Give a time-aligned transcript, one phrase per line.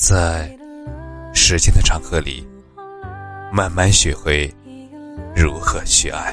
[0.00, 0.56] 在
[1.34, 2.46] 时间的长河里，
[3.52, 4.48] 慢慢学会
[5.34, 6.32] 如何去爱。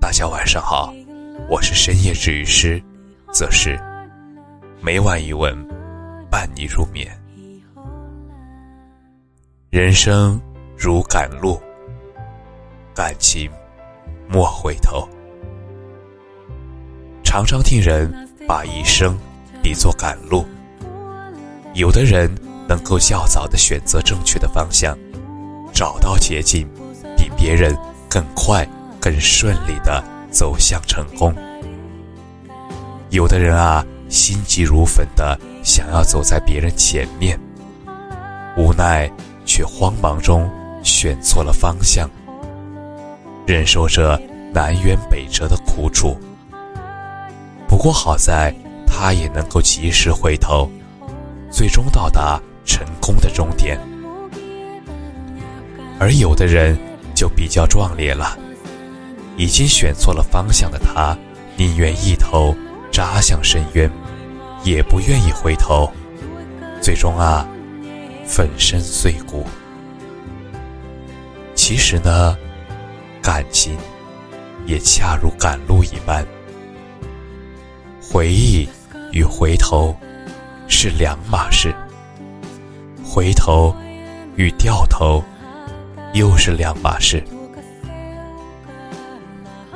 [0.00, 0.94] 大家晚上好，
[1.46, 2.82] 我是深夜治愈师，
[3.34, 3.78] 则是
[4.80, 5.54] 每晚一问
[6.30, 7.06] 伴你入眠。
[9.68, 10.40] 人生
[10.78, 11.60] 如赶路，
[12.94, 13.50] 感情
[14.26, 15.06] 莫回头。
[17.22, 18.10] 常常听人
[18.48, 19.18] 把一生
[19.62, 20.46] 比作赶路。
[21.74, 22.32] 有的人
[22.68, 24.96] 能够较早的选择正确的方向，
[25.72, 26.68] 找到捷径，
[27.16, 27.76] 比别人
[28.08, 28.66] 更快、
[29.00, 31.34] 更顺利的走向成功。
[33.10, 37.36] 有的人啊，心急如焚的想要走在别人前面，
[38.56, 39.10] 无奈
[39.44, 40.48] 却慌忙中
[40.84, 42.08] 选错了方向，
[43.46, 44.20] 忍受着
[44.52, 46.16] 南辕北辙的苦楚。
[47.66, 48.54] 不过好在，
[48.86, 50.70] 他也能够及时回头。
[51.54, 53.78] 最终到达成功的终点，
[56.00, 56.76] 而有的人
[57.14, 58.36] 就比较壮烈了。
[59.36, 61.16] 已经选错了方向的他，
[61.56, 62.56] 宁愿一头
[62.90, 63.88] 扎向深渊，
[64.64, 65.88] 也不愿意回头。
[66.80, 67.46] 最终啊，
[68.26, 69.46] 粉身碎骨。
[71.54, 72.36] 其实呢，
[73.22, 73.78] 感情
[74.66, 76.26] 也恰如赶路一般，
[78.02, 78.68] 回忆
[79.12, 79.96] 与回头。
[80.66, 81.74] 是两码事，
[83.04, 83.74] 回头
[84.36, 85.22] 与掉头
[86.12, 87.22] 又是两码事。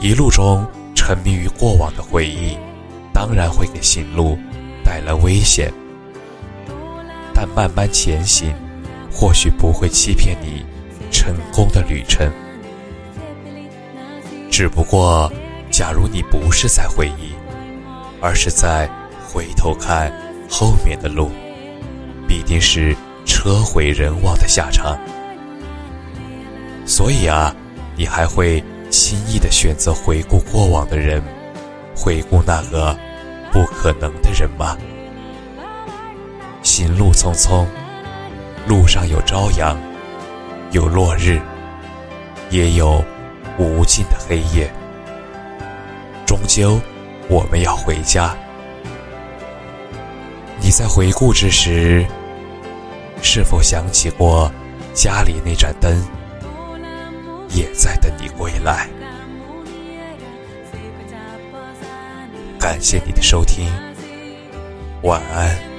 [0.00, 2.56] 一路中沉迷于过往的回忆，
[3.12, 4.38] 当然会给行路
[4.84, 5.72] 带来危险。
[7.32, 8.54] 但慢慢前行，
[9.10, 10.64] 或许不会欺骗你
[11.10, 12.30] 成功的旅程。
[14.50, 15.32] 只不过，
[15.70, 17.32] 假如你不是在回忆，
[18.20, 18.88] 而是在
[19.26, 20.12] 回头看。
[20.56, 21.32] 后面的路，
[22.28, 24.96] 必定是车毁人亡的下场。
[26.86, 27.52] 所以啊，
[27.96, 31.20] 你还会轻易的选择回顾过往的人，
[31.96, 32.96] 回顾那个
[33.50, 34.78] 不可能的人吗？
[36.62, 37.66] 行路匆匆，
[38.68, 39.76] 路上有朝阳，
[40.70, 41.40] 有落日，
[42.50, 43.04] 也有
[43.58, 44.72] 无尽的黑夜。
[46.24, 46.80] 终究，
[47.28, 48.36] 我们要回家。
[50.60, 52.04] 你在回顾之时，
[53.22, 54.50] 是否想起过
[54.92, 55.92] 家里那盏灯
[57.50, 58.88] 也在等你归来？
[62.58, 63.70] 感谢你的收听，
[65.02, 65.73] 晚安。